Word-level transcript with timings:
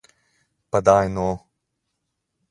Pa, 0.69 0.79
daj 0.87 0.97
no. 1.17 1.27